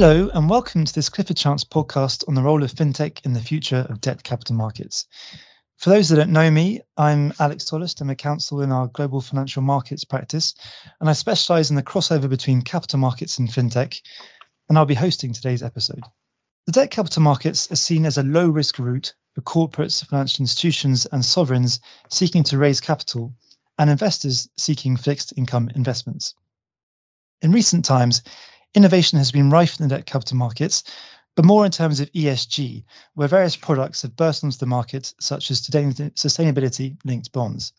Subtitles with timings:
[0.00, 3.40] Hello, and welcome to this Clifford Chance podcast on the role of fintech in the
[3.40, 5.08] future of debt capital markets.
[5.78, 8.00] For those that don't know me, I'm Alex Tollast.
[8.00, 10.54] I'm a counsel in our global financial markets practice,
[11.00, 14.00] and I specialize in the crossover between capital markets and fintech.
[14.68, 16.04] And I'll be hosting today's episode.
[16.66, 21.06] The debt capital markets are seen as a low risk route for corporates, financial institutions,
[21.06, 23.34] and sovereigns seeking to raise capital,
[23.76, 26.36] and investors seeking fixed income investments.
[27.42, 28.22] In recent times,
[28.74, 30.84] innovation has been rife in the debt capital markets,
[31.36, 35.50] but more in terms of ESG, where various products have burst onto the market, such
[35.50, 37.72] as today's sustainability linked bonds.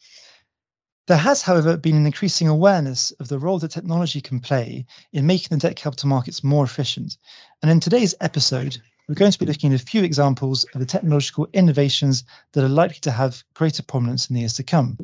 [1.08, 5.26] There has, however, been an increasing awareness of the role that technology can play in
[5.26, 7.18] making the debt capital markets more efficient.
[7.62, 10.86] And in today's episode, we're going to be looking at a few examples of the
[10.86, 15.00] technological innovations that are likely to have greater prominence in the years to come,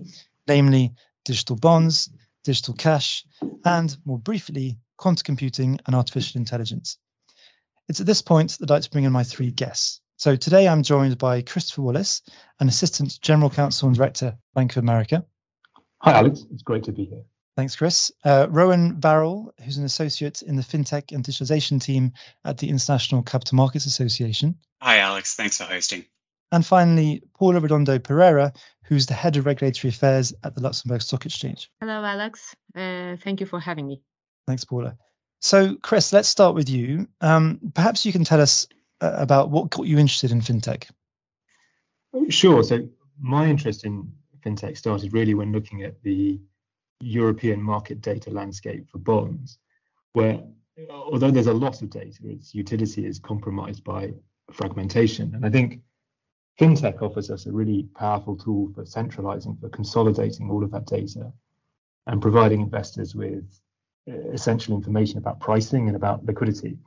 [0.47, 2.11] namely digital bonds,
[2.43, 3.25] digital cash,
[3.65, 6.97] and more briefly, quantum computing and artificial intelligence.
[7.87, 10.01] It's at this point that I'd like to bring in my three guests.
[10.17, 12.21] So today I'm joined by Christopher Wallace,
[12.59, 15.25] an Assistant General Counsel and Director, Bank of America.
[16.01, 16.45] Hi, Alex.
[16.51, 17.23] It's great to be here.
[17.55, 18.11] Thanks, Chris.
[18.23, 23.23] Uh, Rowan Varrall, who's an associate in the FinTech and Digitalization team at the International
[23.23, 24.55] Capital Markets Association.
[24.81, 25.35] Hi, Alex.
[25.35, 26.05] Thanks for hosting.
[26.51, 31.25] And finally, Paula Redondo Pereira, who's the Head of Regulatory Affairs at the Luxembourg Stock
[31.25, 31.69] Exchange.
[31.79, 32.55] Hello, Alex.
[32.75, 34.01] Uh, thank you for having me.
[34.47, 34.97] Thanks, Paula.
[35.39, 37.07] So, Chris, let's start with you.
[37.21, 38.67] Um, perhaps you can tell us
[39.01, 40.89] uh, about what got you interested in fintech.
[42.29, 42.63] Sure.
[42.63, 42.87] So,
[43.19, 46.39] my interest in fintech started really when looking at the
[47.01, 49.57] European market data landscape for bonds,
[50.13, 50.41] where
[50.89, 54.13] although there's a lot of data, its utility is compromised by
[54.51, 55.33] fragmentation.
[55.35, 55.81] And I think
[56.59, 61.31] fintech offers us a really powerful tool for centralizing, for consolidating all of that data
[62.07, 63.45] and providing investors with
[64.07, 66.77] essential information about pricing and about liquidity.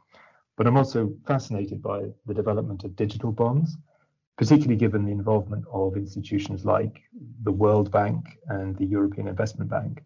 [0.57, 3.77] But I'm also fascinated by the development of digital bonds,
[4.37, 7.03] particularly given the involvement of institutions like
[7.43, 10.03] the World Bank and the European Investment Bank,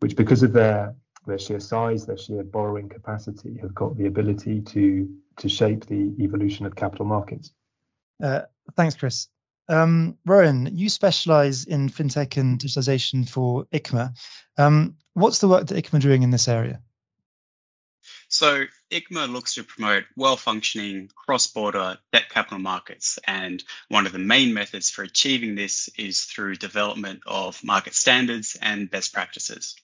[0.00, 0.94] which, because of their
[1.26, 6.14] their sheer size, their sheer borrowing capacity, have got the ability to to shape the
[6.18, 7.52] evolution of capital markets.
[8.22, 8.42] Uh,
[8.76, 9.28] thanks, Chris.
[9.68, 14.16] Um, Rowan, you specialize in fintech and digitalization for ICMA.
[14.56, 16.80] Um, what's the work that ICMA doing in this area?
[18.28, 23.18] So, ICMA looks to promote well functioning cross border debt capital markets.
[23.26, 28.56] And one of the main methods for achieving this is through development of market standards
[28.60, 29.76] and best practices.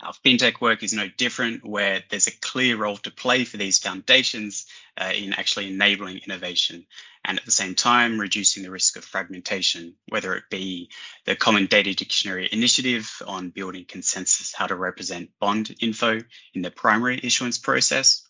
[0.00, 3.80] Our fintech work is no different, where there's a clear role to play for these
[3.80, 4.66] foundations
[4.96, 6.86] uh, in actually enabling innovation
[7.24, 10.88] and at the same time reducing the risk of fragmentation, whether it be
[11.24, 16.20] the Common Data Dictionary initiative on building consensus how to represent bond info
[16.54, 18.24] in the primary issuance process,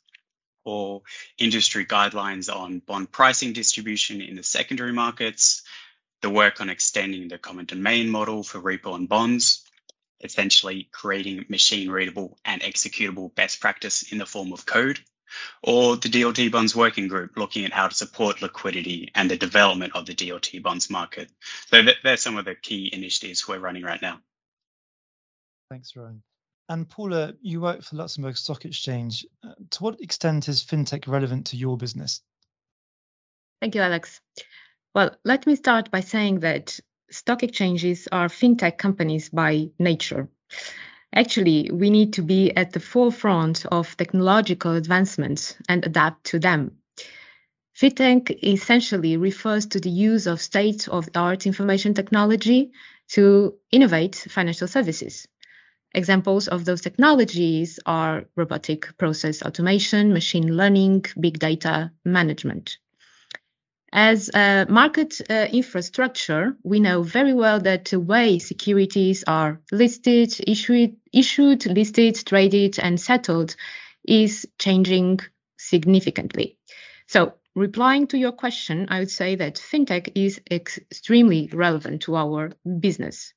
[0.65, 1.03] or
[1.39, 5.63] industry guidelines on bond pricing distribution in the secondary markets,
[6.23, 9.68] the work on extending the common domain model for repo and bonds,
[10.21, 15.01] essentially creating machine readable and executable best practice in the form of code,
[15.63, 19.95] or the DLT bonds working group looking at how to support liquidity and the development
[19.95, 21.31] of the DLT bonds market.
[21.67, 24.21] So they're some of the key initiatives we're running right now.
[25.71, 26.23] Thanks, Rowan.
[26.71, 29.27] And Paula, you work for Luxembourg Stock Exchange.
[29.43, 32.23] Uh, to what extent is fintech relevant to your business?
[33.61, 34.21] Thank you, Alex.
[34.95, 36.79] Well, let me start by saying that
[37.11, 40.29] stock exchanges are fintech companies by nature.
[41.15, 46.79] Actually, we need to be at the forefront of technological advancements and adapt to them.
[47.75, 52.73] Fintech essentially refers to the use of state of the art information technology
[53.09, 55.29] to innovate financial services.
[55.95, 62.79] Examples of those technologies are robotic process automation, machine learning, big data management.
[63.93, 70.35] As a market uh, infrastructure, we know very well that the way securities are listed,
[70.47, 73.57] issued, issued, listed, traded, and settled
[74.07, 75.21] is changing
[75.57, 76.59] significantly.
[77.07, 82.53] So, replying to your question, I would say that fintech is extremely relevant to our
[82.81, 83.33] business.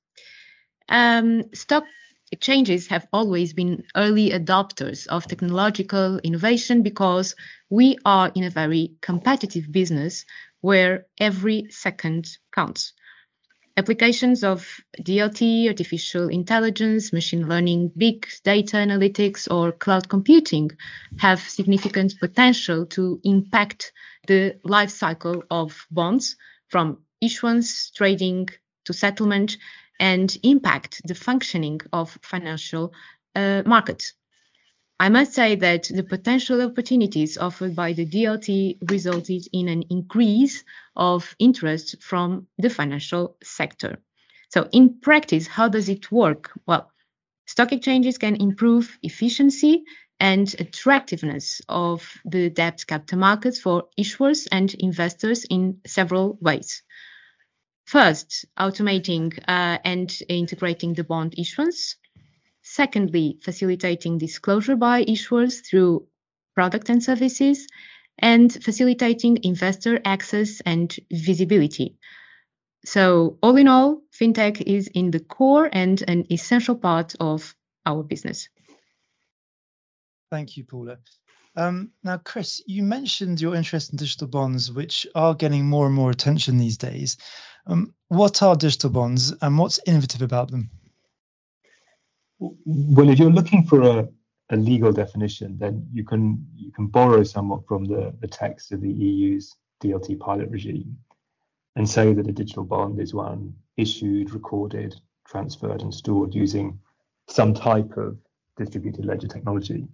[0.89, 1.85] Um, stock
[2.31, 7.35] exchanges have always been early adopters of technological innovation because
[7.69, 10.25] we are in a very competitive business
[10.61, 12.93] where every second counts.
[13.77, 14.67] Applications of
[14.99, 20.69] DLT, artificial intelligence, machine learning, big data analytics, or cloud computing
[21.19, 23.93] have significant potential to impact
[24.27, 26.35] the life cycle of bonds
[26.67, 28.49] from issuance, trading
[28.85, 29.57] to settlement
[29.99, 32.93] and impact the functioning of financial
[33.35, 34.13] uh, markets.
[35.01, 40.63] I must say that the potential opportunities offered by the DLT resulted in an increase
[40.95, 43.97] of interest from the financial sector.
[44.49, 46.51] So, in practice, how does it work?
[46.67, 46.91] Well,
[47.47, 49.85] stock exchanges can improve efficiency
[50.19, 56.83] and attractiveness of the debt capital markets for issuers and investors in several ways.
[57.85, 61.95] First, automating uh, and integrating the bond issuance.
[62.61, 66.07] Secondly, facilitating disclosure by issuers through
[66.53, 67.67] product and services,
[68.19, 71.97] and facilitating investor access and visibility.
[72.85, 77.55] So, all in all, fintech is in the core and an essential part of
[77.85, 78.49] our business.
[80.29, 80.97] Thank you, Paula.
[81.55, 85.95] Um, now, Chris, you mentioned your interest in digital bonds, which are getting more and
[85.95, 87.17] more attention these days.
[87.67, 90.69] Um, what are digital bonds and what's innovative about them?
[92.41, 94.09] Well, if you're looking for a,
[94.49, 98.81] a legal definition, then you can you can borrow somewhat from the, the text of
[98.81, 100.97] the EU's DLT pilot regime
[101.75, 104.95] and say that a digital bond is one issued, recorded,
[105.27, 106.79] transferred, and stored using
[107.27, 108.17] some type of
[108.57, 109.87] distributed ledger technology.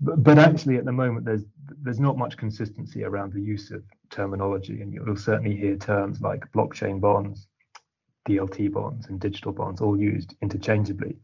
[0.00, 1.44] But, but actually, at the moment, there's
[1.80, 6.50] there's not much consistency around the use of terminology, and you'll certainly hear terms like
[6.50, 7.46] blockchain bonds,
[8.28, 11.16] DLT bonds, and digital bonds all used interchangeably.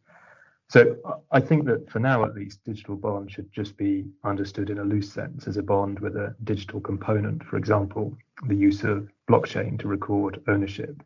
[0.70, 0.96] So
[1.30, 4.84] I think that for now, at least, digital bond should just be understood in a
[4.84, 7.42] loose sense as a bond with a digital component.
[7.44, 8.14] For example,
[8.46, 11.02] the use of blockchain to record ownership.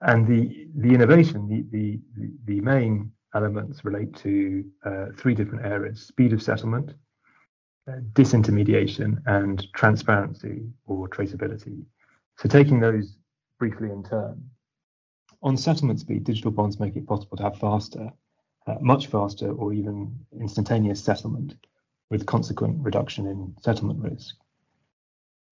[0.00, 1.64] And the the innovation, the
[2.16, 6.94] the the main elements relate to uh, three different areas: speed of settlement,
[7.88, 11.82] uh, disintermediation, and transparency or traceability.
[12.36, 13.16] So taking those
[13.58, 14.48] briefly in turn,
[15.42, 18.12] on settlement speed, digital bonds make it possible to have faster,
[18.66, 21.54] uh, much faster, or even instantaneous settlement
[22.10, 24.36] with consequent reduction in settlement risk.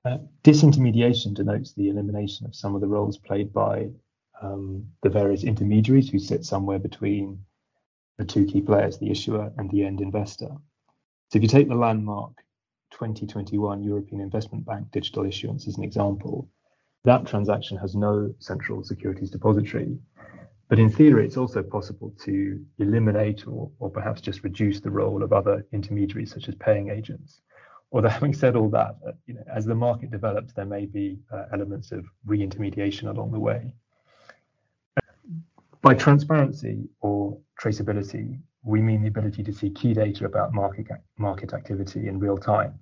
[0.05, 3.88] Uh, disintermediation denotes the elimination of some of the roles played by
[4.41, 7.44] um, the various intermediaries who sit somewhere between
[8.19, 10.49] the two key players, the issuer and the end investor.
[11.29, 12.33] So if you take the landmark
[12.93, 16.49] 2021 European Investment Bank digital issuance as an example,
[17.06, 19.97] that transaction has no central securities depository.
[20.69, 25.23] But in theory, it's also possible to eliminate or, or perhaps just reduce the role
[25.23, 27.41] of other intermediaries, such as paying agents.
[27.93, 31.20] Although having said all that, uh, you know, as the market develops, there may be
[31.32, 33.73] uh, elements of re-intermediation along the way.
[35.82, 41.55] By transparency or traceability, we mean the ability to see key data about market, market
[41.55, 42.81] activity in real time.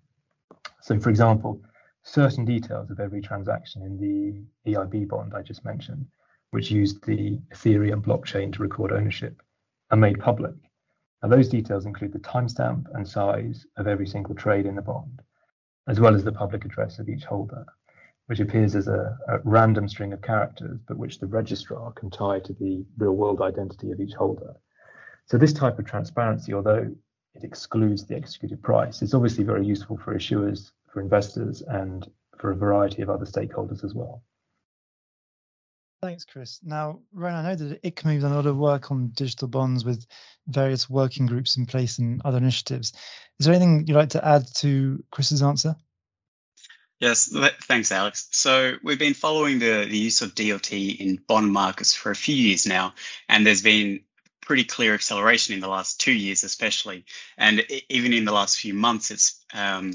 [0.81, 1.61] So, for example,
[2.05, 6.06] certain details of every transaction in the EIB bond I just mentioned,
[6.51, 9.43] which used the Ethereum blockchain to record ownership,
[9.91, 10.55] are made public.
[11.23, 15.23] And those details include the timestamp and size of every single trade in the bond,
[15.89, 17.65] as well as the public address of each holder,
[18.27, 22.41] which appears as a, a random string of characters, but which the registrar can tie
[22.41, 24.55] to the real world identity of each holder.
[25.25, 26.95] So this type of transparency, although
[27.35, 32.08] it excludes the executed price, is obviously very useful for issuers for investors and
[32.38, 34.23] for a variety of other stakeholders as well.
[36.00, 36.61] Thanks, Chris.
[36.62, 39.85] Now, Ron, I know that ICMA has done a lot of work on digital bonds
[39.85, 40.06] with
[40.46, 42.93] various working groups in place and other initiatives.
[43.41, 45.77] Is there anything you'd like to add to Chris's answer?
[47.01, 48.29] Yes, thanks, Alex.
[48.32, 52.36] So we've been following the, the use of DLT in bond markets for a few
[52.36, 52.94] years now,
[53.29, 54.01] and there's been
[54.43, 57.05] pretty clear acceleration in the last two years, especially,
[57.36, 59.94] and even in the last few months, it's um,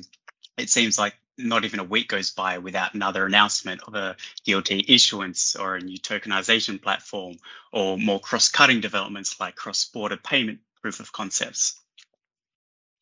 [0.59, 4.85] it seems like not even a week goes by without another announcement of a DLT
[4.89, 7.37] issuance or a new tokenization platform
[7.71, 11.79] or more cross-cutting developments like cross-border payment proof of concepts.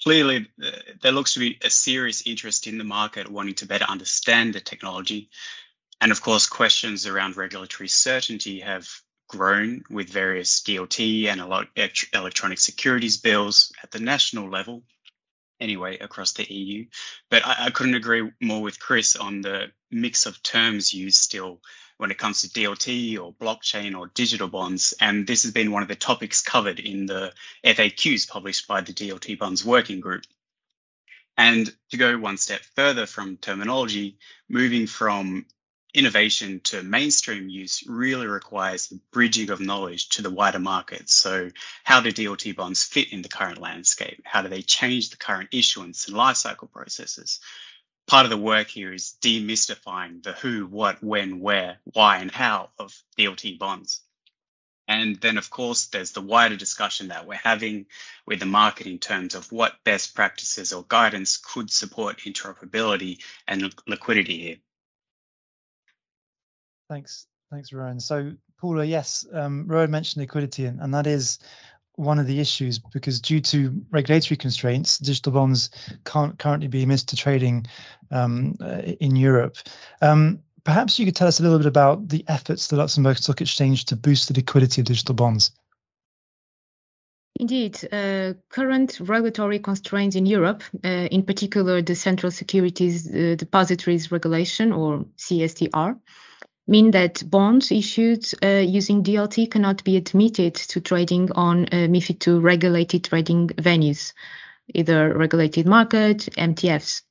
[0.04, 0.72] Clearly, uh,
[1.02, 4.62] there looks to be a serious interest in the market wanting to better understand the
[4.62, 5.30] technology.
[6.00, 8.88] And of course, questions around regulatory certainty have
[9.28, 11.42] grown with various DLT and
[12.14, 14.84] electronic securities bills at the national level
[15.60, 16.86] anyway across the EU.
[17.30, 21.62] But I, I, couldn't agree more with Chris on the mix of terms used still
[21.98, 24.94] when it comes to DLT or blockchain or digital bonds.
[25.02, 27.34] And this has been one of the topics covered in the
[27.66, 30.24] FAQs published by the DLT Bonds Working Group.
[31.38, 34.18] And to go one step further from terminology,
[34.50, 35.46] moving from
[35.94, 41.10] innovation to mainstream use really requires the bridging of knowledge to the wider market.
[41.10, 41.50] So,
[41.84, 44.22] how do DLT bonds fit in the current landscape?
[44.26, 47.40] How do they change the current issuance and lifecycle processes?
[48.06, 52.70] Part of the work here is demystifying the who, what, when, where, why, and how
[52.80, 54.02] of DLT bonds.
[54.88, 57.88] And then, of course, there's the wider discussion that we're having
[58.26, 63.74] with the market in terms of what best practices or guidance could support interoperability and
[63.86, 64.58] liquidity here.
[66.90, 67.28] Thanks.
[67.52, 68.00] Thanks, Rowan.
[68.00, 71.40] So, Paula, yes, um, Rowan mentioned liquidity, and, and that is
[71.96, 75.72] one of the issues because due to regulatory constraints, digital bonds
[76.06, 77.66] can't currently be emitted to trading
[78.12, 79.58] um, uh, in Europe.
[80.02, 83.42] Um, perhaps you could tell us a little bit about the efforts the Luxembourg Stock
[83.42, 85.52] Exchange to boost the liquidity of digital bonds.
[87.40, 94.12] Indeed, uh, current regulatory constraints in Europe, uh, in particular the Central Securities uh, Depositories
[94.12, 96.00] Regulation or CSDR,
[96.68, 102.28] mean that bonds issued uh, using DLT cannot be admitted to trading on uh, MIFID
[102.28, 104.14] II regulated trading venues,
[104.74, 107.04] either regulated market, MTFs.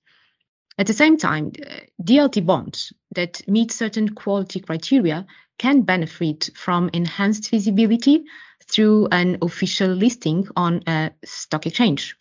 [0.79, 5.27] At the same time, uh, DLT bonds that meet certain quality criteria
[5.59, 8.25] can benefit from enhanced visibility
[8.69, 12.17] through an official listing on a stock exchange.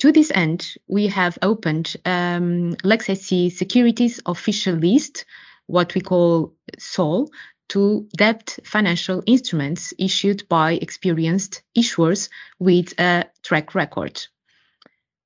[0.00, 5.24] To this end, we have opened um, LuxSE Securities official list
[5.68, 7.30] what we call SOL
[7.68, 14.26] to debt financial instruments issued by experienced issuers with a track record.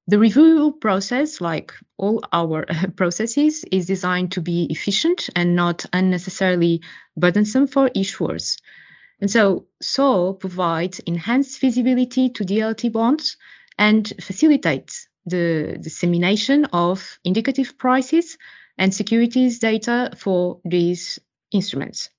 [0.08, 6.82] The review process, like all our processes, is designed to be efficient and not unnecessarily
[7.16, 8.60] burdensome for issuers.
[9.20, 13.36] And so SOL provides enhanced visibility to DLT bonds
[13.78, 18.36] and facilitates the dissemination of indicative prices
[18.78, 21.18] and securities data for these
[21.50, 22.10] instruments.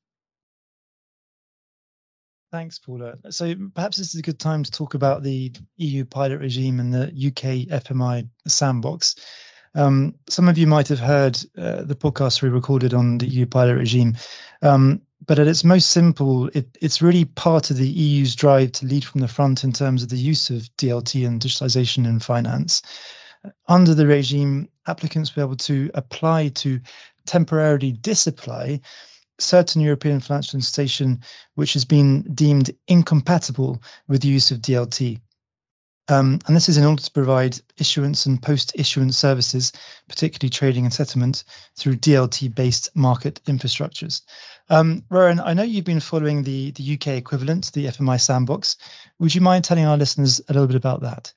[2.52, 3.16] Thanks, Paula.
[3.32, 6.94] So perhaps this is a good time to talk about the EU pilot regime and
[6.94, 9.16] the UK FMI sandbox.
[9.74, 13.48] Um, some of you might have heard uh, the podcast we recorded on the EU
[13.48, 14.18] pilot regime,
[14.62, 18.86] um, but at its most simple, it, it's really part of the EU's drive to
[18.86, 22.84] lead from the front in terms of the use of DLT and digitalization in finance
[23.68, 26.80] under the regime, applicants were able to apply to
[27.26, 28.82] temporarily disapply
[29.40, 31.22] certain European financial institution
[31.56, 35.20] which has been deemed incompatible with the use of DLT.
[36.10, 39.72] Um, and this is in order to provide issuance and post-issuance services,
[40.10, 41.46] particularly trading and settlement,
[41.78, 44.22] through DLT-based market infrastructures.
[44.70, 48.76] Um, Rowan, I know you've been following the, the UK equivalent, the FMI sandbox.
[49.20, 51.34] Would you mind telling our listeners a little bit about that?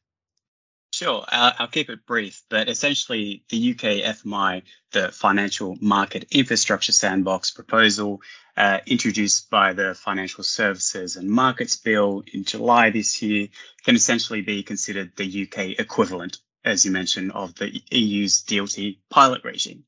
[0.96, 4.62] Sure, I'll, I'll, keep it brief, but essentially the UK FMI,
[4.92, 8.22] the Financial Market Infrastructure Sandbox proposal,
[8.56, 13.48] uh, introduced by the Financial Services and Markets Bill in July this year,
[13.84, 19.44] can essentially be considered the UK equivalent, as you mentioned, of the EU's DLT pilot
[19.44, 19.84] regime.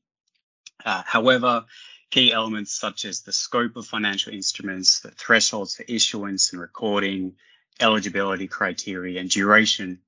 [0.85, 1.65] Uh, however,
[2.11, 7.33] key elements such as the scope of financial instruments, the thresholds for issuance and recording,
[7.79, 10.01] eligibility criteria, and duration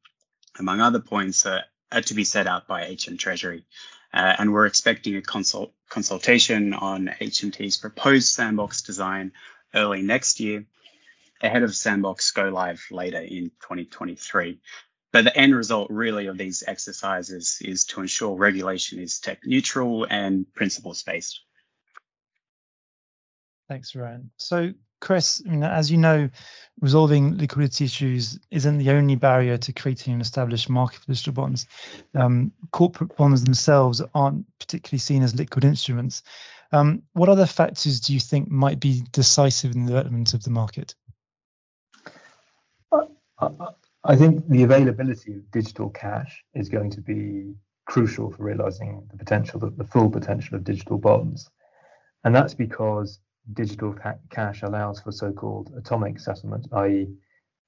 [0.60, 3.65] among other points, uh, are to be set out by HM Treasury.
[4.13, 9.31] Uh, and we're expecting a consult- consultation on HMT's proposed sandbox design
[9.74, 10.65] early next year,
[11.41, 14.60] ahead of sandbox go live later in 2023.
[15.13, 20.08] But the end result really of these exercises is to ensure regulation is tech neutral
[20.10, 21.41] and principles based.
[23.67, 24.31] Thanks, Ryan.
[24.38, 26.29] So Chris, as you know,
[26.79, 31.67] resolving liquidity issues isn't the only barrier to creating an established market for digital bonds.
[32.15, 36.24] Um, corporate bonds themselves aren't particularly seen as liquid instruments.
[36.72, 40.51] Um, what other factors do you think might be decisive in the development of the
[40.51, 40.96] market?
[44.03, 47.53] I think the availability of digital cash is going to be
[47.86, 51.50] crucial for realizing the potential, the full potential of digital bonds.
[52.24, 53.20] And that's because
[53.53, 57.07] digital ca- cash allows for so-called atomic settlement, i.e.,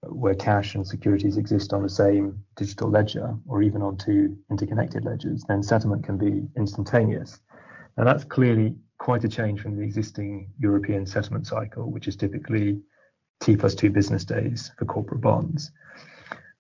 [0.08, 5.06] where cash and securities exist on the same digital ledger or even on two interconnected
[5.06, 7.40] ledgers, then settlement can be instantaneous.
[7.98, 12.82] Now that's clearly quite a change from the existing European settlement cycle, which is typically
[13.40, 15.72] T plus two business days for corporate bonds.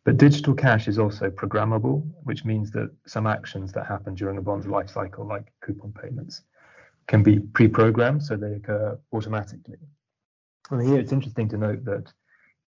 [0.06, 4.42] But digital cash is also programmable, which means that some actions that happen during a
[4.42, 6.42] bond's life cycle, like coupon payments,
[7.08, 9.78] can be pre-programmed so they occur automatically.
[10.72, 12.12] And here it's interesting to note that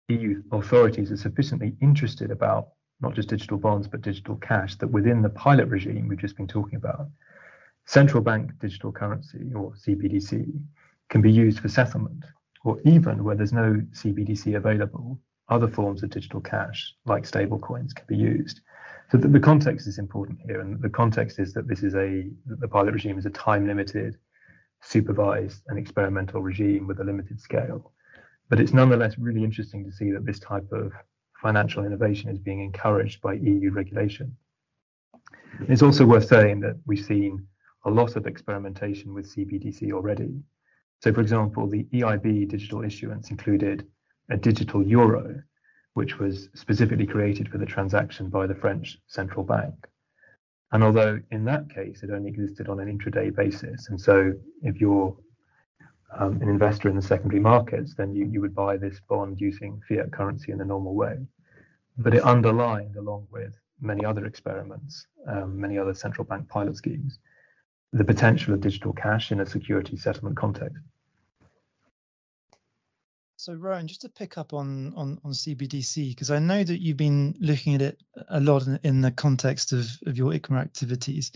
[0.09, 2.69] EU authorities are sufficiently interested about
[3.01, 6.49] not just digital bonds but digital cash that within the pilot regime we've just been
[6.49, 7.09] talking about,
[7.87, 10.53] central bank digital currency or CBDC
[11.11, 12.25] can be used for settlement,
[12.65, 18.07] or even where there's no CBDC available, other forms of digital cash like stablecoins can
[18.09, 18.61] be used.
[19.11, 22.31] So the, the, context is important here, and the context is that this is a
[22.47, 24.17] the pilot regime is a time limited
[24.85, 27.93] supervised and experimental regime with a limited scale.
[28.49, 30.93] But it's nonetheless really interesting to see that this type of
[31.41, 34.37] financial innovation is being encouraged by EU regulation.
[35.69, 37.47] It's also worth saying that we've seen
[37.85, 40.43] a lot of experimentation with CBDC already.
[41.01, 43.87] So, for example, the EIB digital issuance included
[44.31, 45.43] a digital euro,
[45.95, 49.75] which was specifically created for the transaction by the French central bank.
[50.75, 54.81] And although in that case it only existed on an intraday basis, and so if
[54.81, 55.17] you're
[56.19, 59.81] um, an investor in the secondary markets, then you, you would buy this bond using
[59.89, 61.19] fiat currency in the normal way.
[61.97, 67.21] But it underlined, along with many other experiments, um, many other central bank pilot schemes,
[67.93, 70.83] the potential of digital cash in a security settlement context.
[73.45, 76.97] So, Rowan, just to pick up on on, on CBDC, because I know that you've
[76.97, 81.31] been looking at it a lot in, in the context of, of your ICMA activities.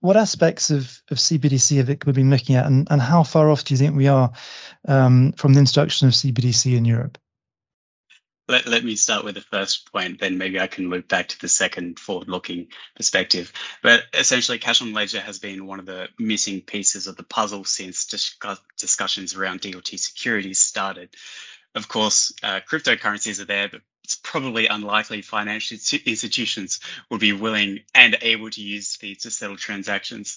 [0.00, 3.62] What aspects of, of CBDC have ICMA been looking at, and, and how far off
[3.62, 4.32] do you think we are
[4.88, 7.18] um, from the introduction of CBDC in Europe?
[8.48, 11.40] Let, let me start with the first point, then maybe I can loop back to
[11.40, 13.52] the second forward looking perspective.
[13.82, 17.64] But essentially, cash on ledger has been one of the missing pieces of the puzzle
[17.64, 21.10] since discuss, discussions around DLT securities started.
[21.74, 26.80] Of course, uh, cryptocurrencies are there, but it's probably unlikely financial institutions
[27.10, 30.36] would be willing and able to use these to settle transactions.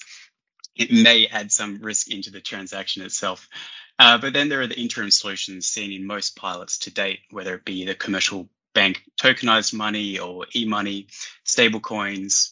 [0.76, 3.50] It may add some risk into the transaction itself.
[3.98, 7.56] Uh, but then there are the interim solutions seen in most pilots to date, whether
[7.56, 11.08] it be the commercial bank tokenized money or e-money,
[11.46, 12.52] stablecoins,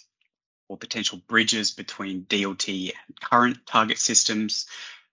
[0.70, 4.66] or potential bridges between DLT and current target systems.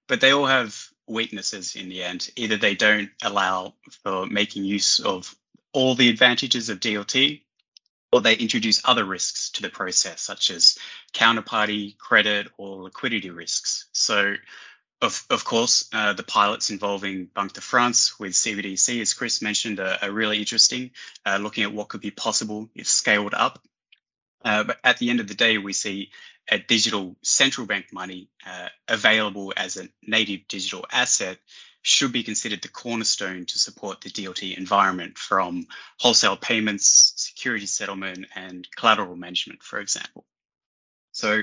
[0.07, 2.31] But they all have weaknesses in the end.
[2.37, 5.35] Either they don't allow for making use of
[5.73, 7.43] all the advantages of DLT,
[8.13, 10.79] or they introduce other risks to the process, such as
[11.13, 13.87] counterparty, credit, or liquidity risks.
[13.93, 14.35] So
[15.03, 19.81] of, of course, uh, the pilots involving Banque de France with CBDC, as Chris mentioned,
[19.81, 20.91] are, are really interesting,
[21.25, 23.63] uh, looking at what could be possible if scaled up.
[24.45, 26.11] Uh, but at the end of the day, we see
[26.51, 31.39] a digital central bank money uh, available as a native digital asset
[31.83, 35.67] should be considered the cornerstone to support the DLT environment from
[35.99, 40.27] wholesale payments, security settlement, and collateral management, for example.
[41.13, 41.43] So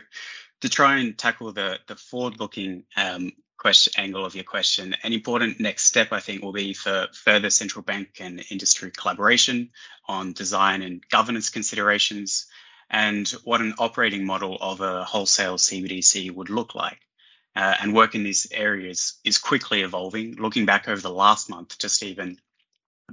[0.61, 4.95] to try and tackle the, the forward-looking um, question angle of your question.
[5.03, 9.71] An important next step, I think, will be for further central bank and industry collaboration
[10.07, 12.45] on design and governance considerations
[12.89, 16.99] and what an operating model of a wholesale CBDC would look like.
[17.55, 20.35] Uh, and work in these areas is quickly evolving.
[20.35, 22.37] Looking back over the last month, just even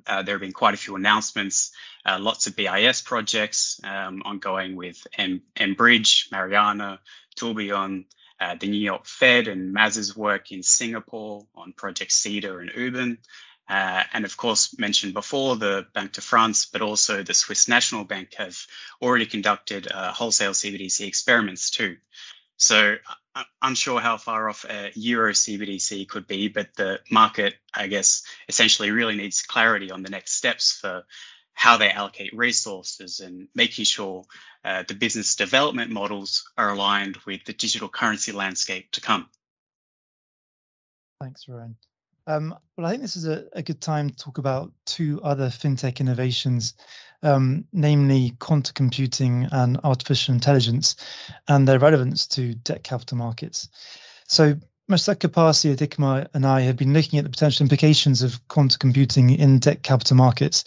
[0.06, 1.72] uh, there have been quite a few announcements,
[2.04, 7.00] uh, lots of BIS projects um, ongoing with M- Mbridge, Mariana,
[7.36, 8.04] Tourbillon,
[8.44, 13.18] uh, the New York Fed and MAS's work in Singapore on Project Cedar and Ubin.
[13.66, 18.04] Uh, and of course, mentioned before, the Banque de France, but also the Swiss National
[18.04, 18.58] Bank have
[19.00, 21.96] already conducted uh, wholesale CBDC experiments too.
[22.58, 22.96] So
[23.34, 28.24] I'm unsure how far off a Euro CBDC could be, but the market, I guess,
[28.48, 31.04] essentially really needs clarity on the next steps for
[31.54, 34.24] how they allocate resources and making sure
[34.64, 39.28] uh, the business development models are aligned with the digital currency landscape to come.
[41.20, 41.76] Thanks, Rowan.
[42.26, 45.48] Um, well, I think this is a, a, good time to talk about two other
[45.48, 46.72] fintech innovations,
[47.22, 50.96] um, namely quantum computing and artificial intelligence,
[51.46, 53.68] and their relevance to debt capital markets.
[54.26, 54.54] So,
[54.90, 58.78] Mushtaq Kapasi at ICMA and I have been looking at the potential implications of quantum
[58.78, 60.64] computing in debt capital markets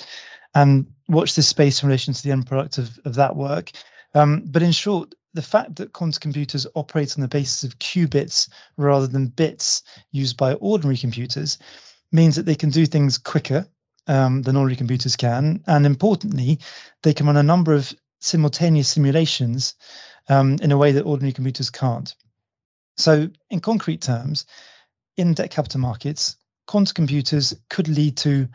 [0.61, 3.71] and watch this space in relation to the end product of, of that work.
[4.13, 8.49] Um, but in short, the fact that quantum computers operate on the basis of qubits
[8.75, 11.59] rather than bits used by ordinary computers
[12.11, 13.67] means that they can do things quicker
[14.07, 15.63] um, than ordinary computers can.
[15.67, 16.59] And importantly,
[17.03, 19.75] they can run a number of simultaneous simulations
[20.27, 22.15] um, in a way that ordinary computers can't.
[22.97, 24.45] So, in concrete terms,
[25.17, 28.47] in debt capital markets, quantum computers could lead to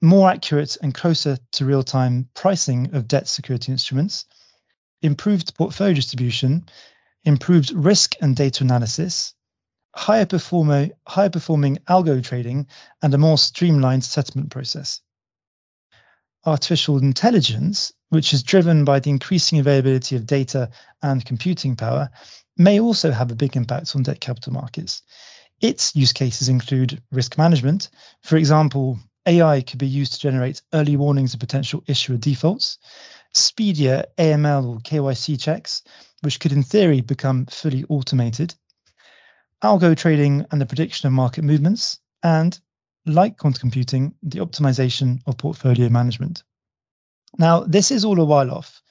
[0.00, 4.26] more accurate and closer to real time pricing of debt security instruments,
[5.02, 6.66] improved portfolio distribution,
[7.24, 9.34] improved risk and data analysis,
[9.94, 12.66] higher, performer, higher performing algo trading,
[13.02, 15.00] and a more streamlined settlement process.
[16.44, 20.70] Artificial intelligence, which is driven by the increasing availability of data
[21.02, 22.10] and computing power,
[22.56, 25.02] may also have a big impact on debt capital markets.
[25.60, 27.88] Its use cases include risk management,
[28.22, 32.78] for example, AI could be used to generate early warnings of potential issuer defaults,
[33.34, 35.82] speedier AML or KYC checks,
[36.22, 38.54] which could in theory become fully automated,
[39.62, 42.58] algo trading and the prediction of market movements, and
[43.04, 46.42] like quantum computing, the optimization of portfolio management.
[47.38, 48.82] Now, this is all a while off,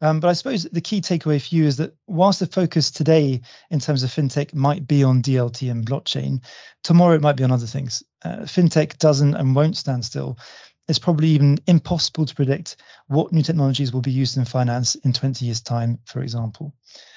[0.00, 3.40] um, but I suppose the key takeaway for you is that whilst the focus today
[3.70, 6.42] in terms of fintech might be on DLT and blockchain,
[6.84, 8.02] tomorrow it might be on other things.
[8.24, 10.38] Uh, fintech doesn't and won't stand still.
[10.86, 12.76] It's probably even impossible to predict
[13.08, 16.74] what new technologies will be used in finance in 20 years' time, for example.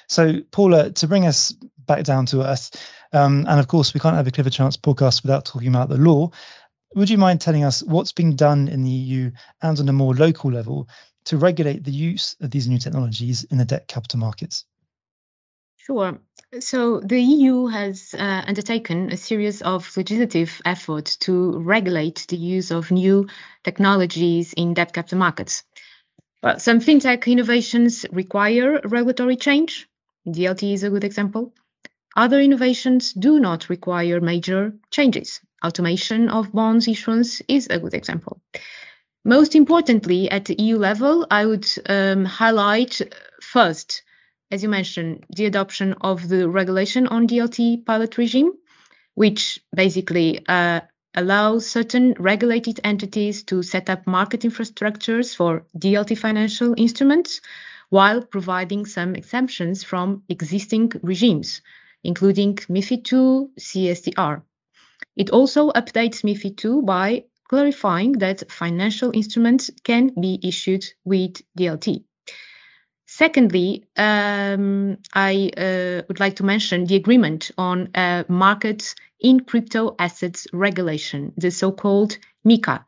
[0.08, 1.52] So, Paula, to bring us
[1.86, 2.70] back down to earth,
[3.12, 5.96] um, and of course, we can't have a Clifford Chance podcast without talking about the
[5.96, 6.30] law.
[6.94, 9.30] Would you mind telling us what's being done in the EU
[9.62, 10.88] and on a more local level
[11.24, 14.64] to regulate the use of these new technologies in the debt capital markets?
[15.76, 16.18] Sure.
[16.60, 22.70] So the EU has uh, undertaken a series of legislative efforts to regulate the use
[22.70, 23.26] of new
[23.64, 25.64] technologies in debt capital markets.
[26.40, 29.88] But some fintech innovations require regulatory change.
[30.26, 31.52] DLT is a good example.
[32.14, 35.40] Other innovations do not require major changes.
[35.64, 38.40] Automation of bonds issuance is a good example.
[39.24, 43.00] Most importantly, at the EU level, I would um, highlight
[43.40, 44.02] first,
[44.50, 48.52] as you mentioned, the adoption of the regulation on DLT pilot regime,
[49.14, 50.80] which basically uh,
[51.14, 57.40] allows certain regulated entities to set up market infrastructures for DLT financial instruments
[57.90, 61.60] while providing some exemptions from existing regimes,
[62.02, 64.42] including MIFID II, CSDR.
[65.14, 72.02] It also updates MIFID II by clarifying that financial instruments can be issued with DLT.
[73.04, 77.90] Secondly, um, I uh, would like to mention the agreement on
[78.30, 82.86] markets in crypto assets regulation, the so-called MiCA.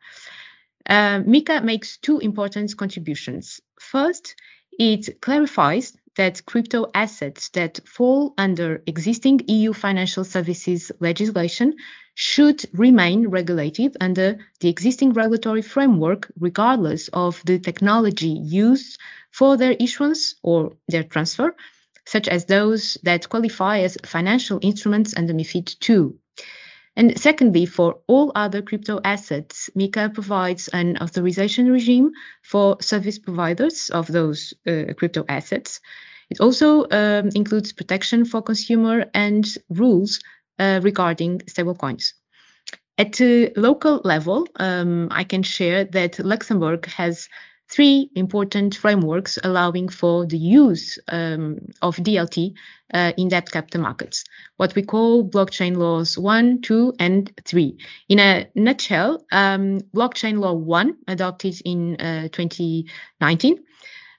[0.89, 3.61] Uh, MiCA makes two important contributions.
[3.79, 4.35] First,
[4.79, 11.75] it clarifies that crypto assets that fall under existing EU financial services legislation
[12.15, 18.97] should remain regulated under the existing regulatory framework, regardless of the technology used
[19.31, 21.53] for their issuance or their transfer,
[22.05, 26.13] such as those that qualify as financial instruments under MIFID II.
[26.95, 33.89] And secondly, for all other crypto assets, MiCA provides an authorization regime for service providers
[33.89, 35.81] of those uh, crypto assets.
[36.29, 40.21] It also um, includes protection for consumer and rules
[40.57, 42.13] uh, regarding stablecoins.
[42.97, 47.27] At the local level, um, I can share that Luxembourg has
[47.69, 52.53] three important frameworks allowing for the use um, of DLT
[52.93, 54.23] uh, in debt capital markets,
[54.57, 57.77] what we call blockchain laws 1, 2, and 3.
[58.09, 63.59] In a nutshell, um, blockchain law 1, adopted in uh, 2019,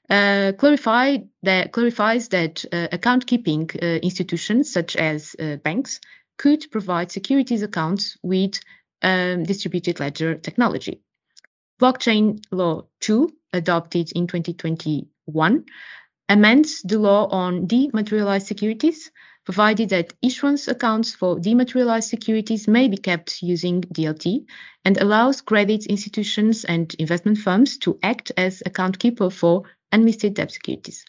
[0.08, 6.00] uh, that, clarifies that uh, account keeping uh, institutions such as uh, banks
[6.36, 8.60] could provide securities accounts with
[9.02, 11.02] um, distributed ledger technology.
[11.78, 15.64] Blockchain Law 2, adopted in 2021,
[16.26, 19.10] amends the law on dematerialized securities,
[19.44, 24.46] provided that issuance accounts for dematerialized securities may be kept using DLT
[24.86, 30.50] and allows credit institutions and investment firms to act as account keeper for unlisted debt
[30.50, 31.04] securities.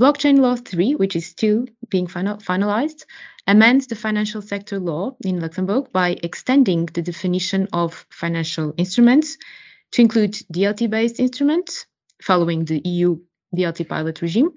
[0.00, 3.04] Blockchain Law 3, which is still being final, finalized,
[3.46, 9.36] amends the financial sector law in Luxembourg by extending the definition of financial instruments
[9.92, 11.86] to include DLT based instruments
[12.22, 13.18] following the EU
[13.54, 14.52] DLT pilot regime.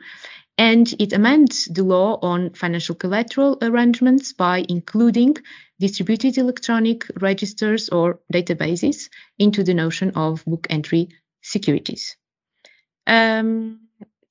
[0.58, 5.38] And it amends the law on financial collateral arrangements by including
[5.80, 11.10] distributed electronic registers or databases into the notion of book entry
[11.42, 12.16] securities.
[13.08, 13.80] Um,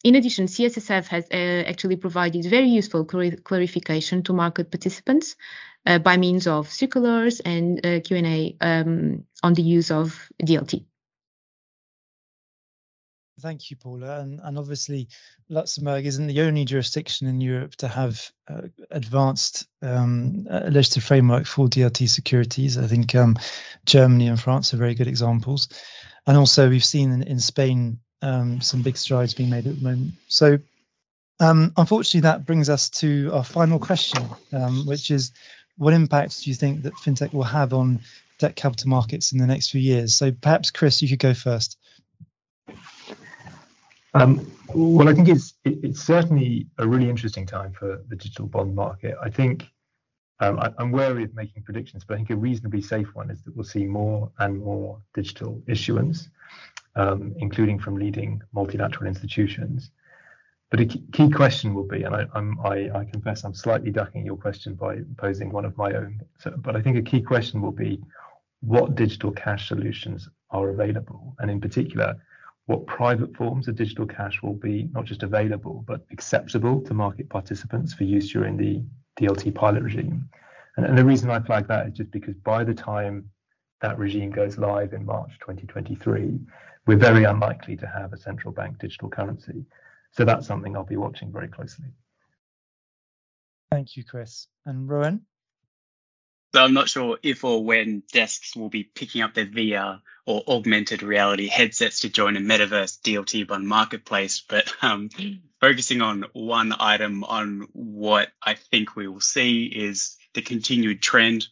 [0.04, 5.36] in addition, CSSF has uh, actually provided very useful clar- clarification to market participants
[5.86, 10.84] uh, by means of circulars and uh, Q&A um, on the use of DLT.
[13.40, 14.20] Thank you, Paula.
[14.20, 15.08] And, and, obviously,
[15.48, 21.66] Luxembourg isn't the only jurisdiction in Europe to have uh, advanced um, legislative framework for
[21.66, 22.76] DLT securities.
[22.76, 23.36] I think um,
[23.86, 25.68] Germany and France are very good examples.
[26.26, 29.82] And also, we've seen in, in Spain um, some big strides being made at the
[29.82, 30.12] moment.
[30.28, 30.58] So,
[31.40, 35.32] um, unfortunately, that brings us to our final question, um, which is
[35.76, 38.00] what impact do you think that fintech will have on
[38.38, 40.14] debt capital markets in the next few years?
[40.14, 41.78] So, perhaps, Chris, you could go first.
[44.14, 48.46] Um, well, I think it's it, it's certainly a really interesting time for the digital
[48.46, 49.16] bond market.
[49.22, 49.66] I think
[50.40, 53.42] um, I, am wary of making predictions, but I think a reasonably safe one is
[53.42, 56.28] that we'll see more and more digital issuance
[56.96, 59.90] um, including from leading multilateral institutions.
[60.70, 62.26] But a key question will be, and I,
[62.64, 66.54] I, I, confess I'm slightly ducking your question by posing one of my own, so,
[66.56, 68.00] but I think a key question will be,
[68.60, 72.16] what digital cash solutions are available, and in particular,
[72.66, 77.28] what private forms of digital cash will be not just available but acceptable to market
[77.28, 78.82] participants for use during the
[79.18, 80.28] DLT pilot regime.
[80.76, 83.28] And, and the reason I flag that is just because by the time
[83.80, 86.38] that regime goes live in March 2023,
[86.86, 89.64] we're very unlikely to have a central bank digital currency.
[90.12, 91.86] So that's something I'll be watching very closely.
[93.70, 94.48] Thank you, Chris.
[94.66, 95.22] And Rowan?
[96.54, 100.42] So I'm not sure if or when desks will be picking up their VR or
[100.46, 105.08] augmented reality headsets to join a metaverse DLT bond marketplace, but um,
[105.60, 111.46] focusing on one item on what I think we will see is the continued trend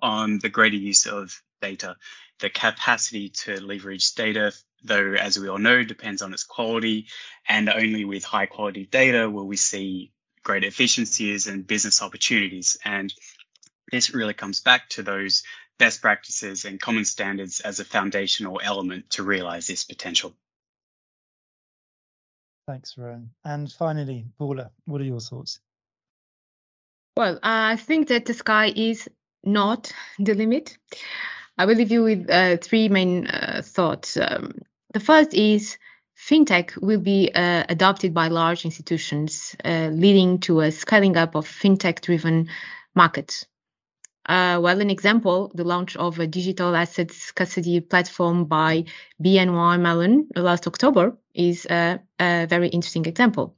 [0.00, 1.96] on the greater use of data,
[2.40, 7.06] the capacity to leverage data, though, as we all know, depends on its quality,
[7.48, 12.76] and only with high quality data will we see great efficiencies and business opportunities.
[12.84, 13.12] And
[13.90, 15.42] this really comes back to those
[15.78, 20.34] best practices and common standards as a foundational element to realize this potential.
[22.66, 23.30] Thanks, Rowan.
[23.44, 25.60] And finally, Paula, what are your thoughts?
[27.16, 29.08] Well, I think that the sky is
[29.44, 30.78] not the limit.
[31.58, 34.16] I will leave you with uh, three main uh, thoughts.
[34.16, 34.58] Um,
[34.92, 35.78] the first is
[36.16, 41.46] fintech will be uh, adopted by large institutions, uh, leading to a scaling up of
[41.46, 42.48] fintech driven
[42.94, 43.46] markets.
[44.26, 48.84] Uh, well, an example, the launch of a digital assets custody platform by
[49.22, 53.56] BNY Mellon last October is a, a very interesting example.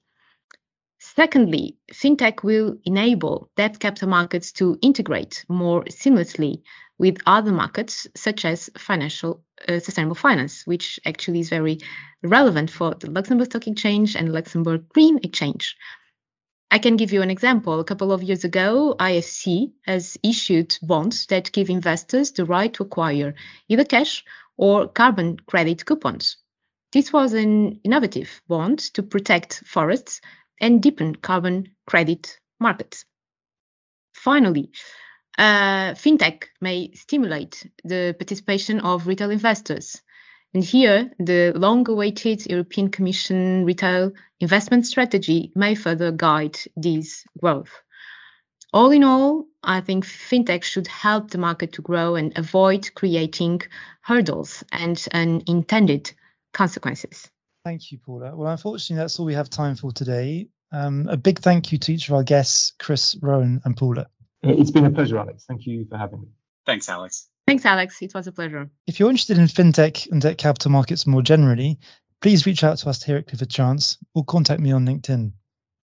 [0.98, 6.62] Secondly, fintech will enable debt capital markets to integrate more seamlessly
[6.98, 11.78] with other markets, such as financial uh, sustainable finance, which actually is very
[12.22, 15.76] relevant for the Luxembourg Stock Exchange and Luxembourg Green Exchange.
[16.70, 17.78] I can give you an example.
[17.78, 22.82] A couple of years ago, IFC has issued bonds that give investors the right to
[22.82, 23.34] acquire
[23.68, 24.24] either cash
[24.56, 26.36] or carbon credit coupons.
[26.92, 30.20] This was an innovative bond to protect forests
[30.60, 33.04] and deepen carbon credit markets.
[34.14, 34.70] Finally,
[35.38, 40.02] uh, fintech may stimulate the participation of retail investors.
[40.56, 47.68] And here, the long awaited European Commission retail investment strategy may further guide this growth.
[48.72, 53.60] All in all, I think fintech should help the market to grow and avoid creating
[54.00, 56.12] hurdles and unintended
[56.54, 57.30] consequences.
[57.62, 58.34] Thank you, Paula.
[58.34, 60.48] Well, unfortunately, that's all we have time for today.
[60.72, 64.06] Um, a big thank you to each of our guests, Chris, Rowan, and Paula.
[64.42, 65.44] It's been a pleasure, Alex.
[65.46, 66.28] Thank you for having me.
[66.64, 67.28] Thanks, Alex.
[67.46, 68.02] Thanks, Alex.
[68.02, 68.70] It was a pleasure.
[68.88, 71.78] If you're interested in fintech and debt capital markets more generally,
[72.20, 75.32] please reach out to us here at Clifford Chance or contact me on LinkedIn.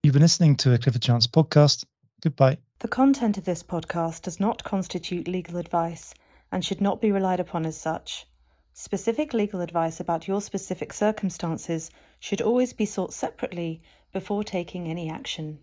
[0.04, 1.86] You've been listening to a Clifford Chance podcast.
[2.22, 2.60] Goodbye.
[2.80, 6.14] The content of this podcast does not constitute legal advice
[6.52, 8.28] and should not be relied upon as such.
[8.74, 11.90] Specific legal advice about your specific circumstances
[12.20, 13.82] should always be sought separately
[14.14, 15.58] before taking any action.